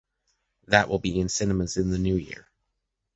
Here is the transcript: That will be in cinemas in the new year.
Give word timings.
That 0.65 0.89
will 0.89 0.97
be 0.97 1.19
in 1.19 1.29
cinemas 1.29 1.77
in 1.77 1.91
the 1.91 1.99
new 1.99 2.15
year. 2.15 2.49